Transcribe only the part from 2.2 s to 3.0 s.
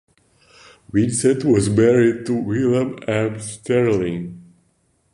to William